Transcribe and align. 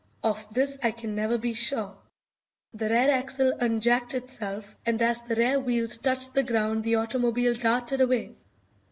Of 0.23 0.51
this 0.51 0.79
I 0.81 0.89
can 0.89 1.13
never 1.13 1.37
be 1.37 1.53
sure. 1.53 1.95
The 2.73 2.89
rear 2.89 3.11
axle 3.11 3.53
unjacked 3.61 4.15
itself, 4.15 4.75
and 4.83 4.99
as 4.99 5.21
the 5.21 5.35
rear 5.35 5.59
wheels 5.59 5.99
touched 5.99 6.33
the 6.33 6.41
ground 6.41 6.83
the 6.83 6.95
automobile 6.95 7.53
darted 7.53 8.01
away. 8.01 8.33